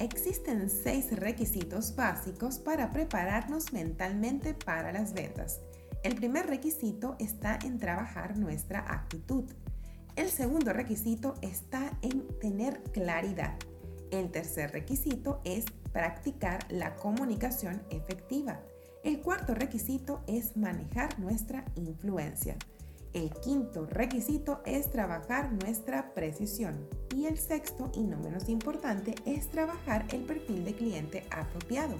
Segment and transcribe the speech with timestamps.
[0.00, 5.60] Existen seis requisitos básicos para prepararnos mentalmente para las ventas.
[6.04, 9.44] El primer requisito está en trabajar nuestra actitud.
[10.14, 13.58] El segundo requisito está en tener claridad.
[14.12, 18.60] El tercer requisito es practicar la comunicación efectiva.
[19.02, 22.56] El cuarto requisito es manejar nuestra influencia.
[23.14, 26.88] El quinto requisito es trabajar nuestra precisión.
[27.16, 31.96] Y el sexto, y no menos importante, es trabajar el perfil de cliente apropiado.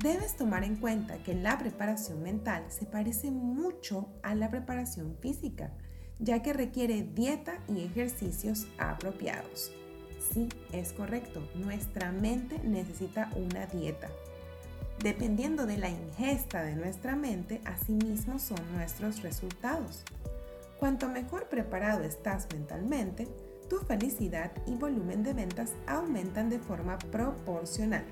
[0.00, 5.72] Debes tomar en cuenta que la preparación mental se parece mucho a la preparación física,
[6.20, 9.72] ya que requiere dieta y ejercicios apropiados.
[10.32, 14.08] Sí, es correcto, nuestra mente necesita una dieta.
[15.02, 20.02] Dependiendo de la ingesta de nuestra mente, asimismo son nuestros resultados.
[20.80, 23.28] Cuanto mejor preparado estás mentalmente,
[23.70, 28.04] tu felicidad y volumen de ventas aumentan de forma proporcional.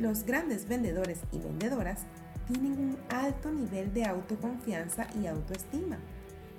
[0.00, 2.00] Los grandes vendedores y vendedoras
[2.48, 5.98] tienen un alto nivel de autoconfianza y autoestima.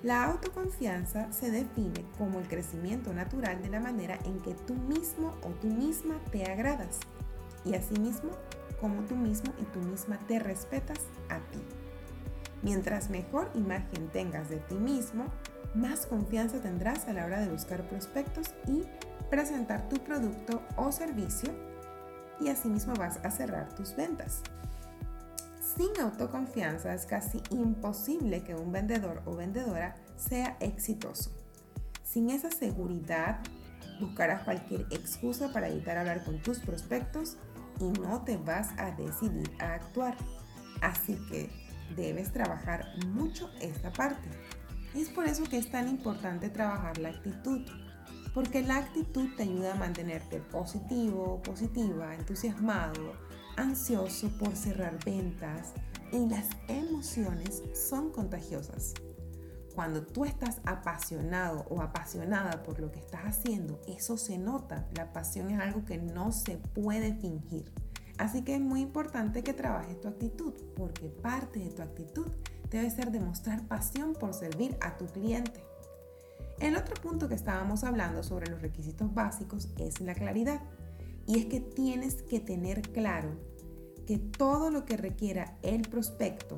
[0.03, 5.33] La autoconfianza se define como el crecimiento natural de la manera en que tú mismo
[5.43, 6.99] o tú misma te agradas
[7.65, 8.31] y asimismo
[8.83, 11.59] como tú mismo y tú misma te respetas a ti.
[12.63, 15.27] Mientras mejor imagen tengas de ti mismo,
[15.73, 18.83] más confianza tendrás a la hora de buscar prospectos y
[19.29, 21.49] presentar tu producto o servicio
[22.41, 24.41] y asimismo vas a cerrar tus ventas.
[25.77, 31.31] Sin autoconfianza es casi imposible que un vendedor o vendedora sea exitoso.
[32.03, 33.39] Sin esa seguridad,
[34.01, 37.37] buscarás cualquier excusa para evitar hablar con tus prospectos
[37.79, 40.15] y no te vas a decidir a actuar.
[40.81, 41.49] Así que
[41.95, 44.29] debes trabajar mucho esta parte.
[44.95, 47.61] Es por eso que es tan importante trabajar la actitud,
[48.33, 53.13] porque la actitud te ayuda a mantenerte positivo, positiva, entusiasmado,
[53.57, 55.73] ansioso por cerrar ventas
[56.11, 58.93] y las emociones son contagiosas.
[59.73, 64.87] Cuando tú estás apasionado o apasionada por lo que estás haciendo, eso se nota.
[64.95, 67.71] La pasión es algo que no se puede fingir.
[68.19, 72.27] Así que es muy importante que trabajes tu actitud, porque parte de tu actitud
[72.69, 75.63] debe ser demostrar pasión por servir a tu cliente.
[76.59, 80.61] El otro punto que estábamos hablando sobre los requisitos básicos es la claridad.
[81.25, 83.31] Y es que tienes que tener claro
[84.05, 86.57] que todo lo que requiera el prospecto,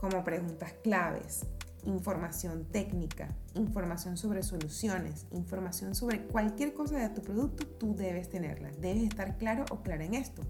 [0.00, 1.46] como preguntas claves,
[1.84, 8.70] información técnica, información sobre soluciones, información sobre cualquier cosa de tu producto, tú debes tenerla.
[8.80, 10.42] Debes estar claro o clara en esto.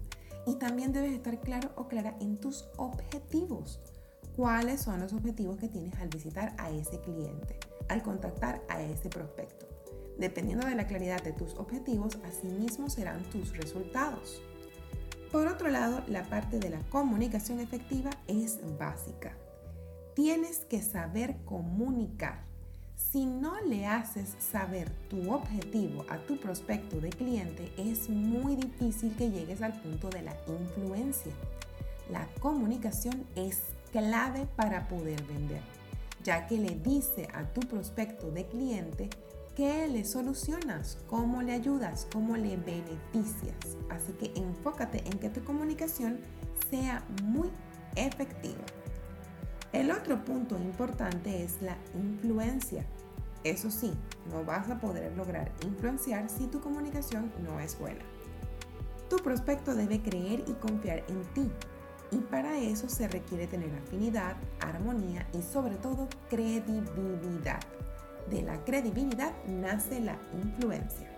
[0.45, 3.79] Y también debes estar claro o clara en tus objetivos.
[4.35, 7.59] ¿Cuáles son los objetivos que tienes al visitar a ese cliente,
[7.89, 9.67] al contactar a ese prospecto?
[10.17, 14.41] Dependiendo de la claridad de tus objetivos, asimismo serán tus resultados.
[15.31, 19.35] Por otro lado, la parte de la comunicación efectiva es básica
[20.15, 22.43] tienes que saber comunicar.
[22.95, 29.15] Si no le haces saber tu objetivo a tu prospecto de cliente, es muy difícil
[29.15, 31.31] que llegues al punto de la influencia.
[32.09, 33.61] La comunicación es
[33.91, 35.61] clave para poder vender,
[36.23, 39.09] ya que le dice a tu prospecto de cliente
[39.55, 43.77] qué le solucionas, cómo le ayudas, cómo le beneficias.
[43.89, 46.19] Así que enfócate en que tu comunicación
[46.69, 47.49] sea muy
[47.95, 48.63] efectiva.
[49.73, 52.85] El otro punto importante es la influencia.
[53.43, 53.93] Eso sí,
[54.29, 58.03] no vas a poder lograr influenciar si tu comunicación no es buena.
[59.09, 61.49] Tu prospecto debe creer y confiar en ti
[62.11, 67.61] y para eso se requiere tener afinidad, armonía y sobre todo credibilidad.
[68.29, 71.09] De la credibilidad nace la influencia.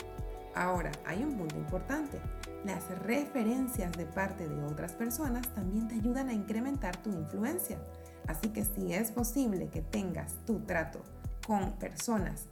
[0.55, 2.21] Ahora, hay un punto importante.
[2.63, 7.79] Las referencias de parte de otras personas también te ayudan a incrementar tu influencia.
[8.27, 11.03] Así que si es posible que tengas tu trato
[11.45, 12.47] con personas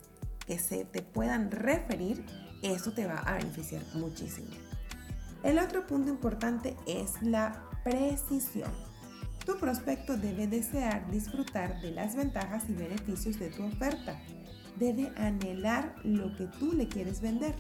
[0.46, 2.26] que se te puedan referir,
[2.62, 4.50] eso te va a beneficiar muchísimo.
[5.44, 8.72] El otro punto importante es la precisión.
[9.46, 14.20] Tu prospecto debe desear disfrutar de las ventajas y beneficios de tu oferta.
[14.78, 17.56] Debe anhelar lo que tú le quieres vender.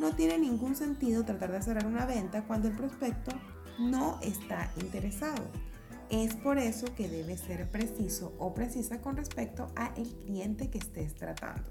[0.00, 3.32] no tiene ningún sentido tratar de cerrar una venta cuando el prospecto
[3.78, 5.44] no está interesado.
[6.10, 10.78] Es por eso que debes ser preciso o precisa con respecto a el cliente que
[10.78, 11.70] estés tratando.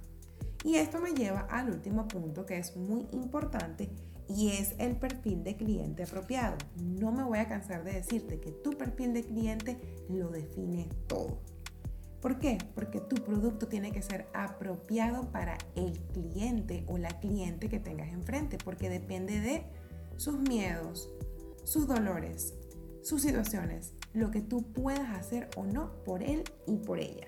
[0.64, 3.90] Y esto me lleva al último punto que es muy importante
[4.30, 6.56] y es el perfil de cliente apropiado.
[6.78, 9.78] No me voy a cansar de decirte que tu perfil de cliente
[10.08, 11.42] lo define todo.
[12.22, 12.58] ¿Por qué?
[12.76, 18.10] Porque tu producto tiene que ser apropiado para el cliente o la cliente que tengas
[18.10, 19.64] enfrente, porque depende de
[20.16, 21.10] sus miedos,
[21.64, 22.54] sus dolores,
[23.02, 27.28] sus situaciones, lo que tú puedas hacer o no por él y por ella.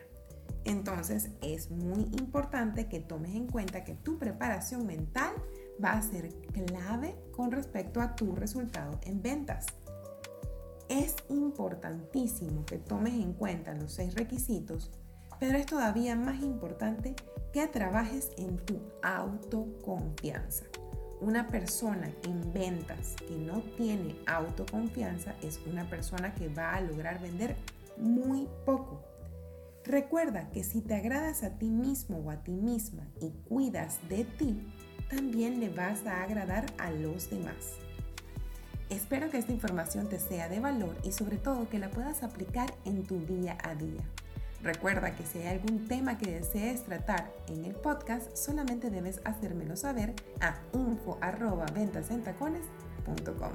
[0.63, 5.33] Entonces es muy importante que tomes en cuenta que tu preparación mental
[5.83, 9.65] va a ser clave con respecto a tu resultado en ventas.
[10.87, 14.91] Es importantísimo que tomes en cuenta los seis requisitos,
[15.39, 17.15] pero es todavía más importante
[17.53, 20.65] que trabajes en tu autoconfianza.
[21.21, 27.21] Una persona en ventas que no tiene autoconfianza es una persona que va a lograr
[27.21, 27.55] vender
[27.95, 29.03] muy poco.
[29.85, 34.23] Recuerda que si te agradas a ti mismo o a ti misma y cuidas de
[34.23, 34.67] ti,
[35.11, 37.75] también le vas a agradar a los demás.
[38.89, 42.73] Espero que esta información te sea de valor y sobre todo que la puedas aplicar
[42.83, 44.01] en tu día a día.
[44.63, 49.75] Recuerda que si hay algún tema que desees tratar en el podcast, solamente debes hacérmelo
[49.75, 53.51] saber a info.ventasentacones.com.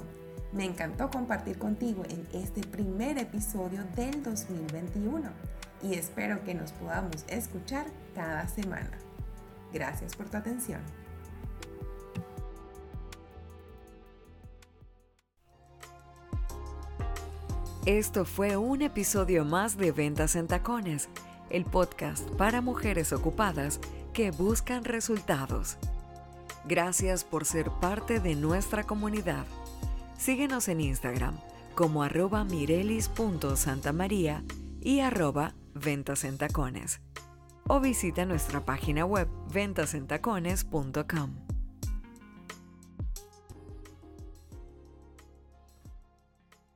[0.52, 5.28] Me encantó compartir contigo en este primer episodio del 2021
[5.82, 8.96] y espero que nos podamos escuchar cada semana.
[9.72, 10.80] Gracias por tu atención.
[17.86, 21.08] Esto fue un episodio más de Ventas en Tacones,
[21.50, 23.78] el podcast para mujeres ocupadas
[24.12, 25.78] que buscan resultados.
[26.64, 29.46] Gracias por ser parte de nuestra comunidad.
[30.18, 31.38] Síguenos en Instagram
[31.76, 34.42] como arroba mirelis.santamaría
[34.80, 37.00] y arroba ventas en tacones.
[37.68, 41.45] O visita nuestra página web ventasentacones.com.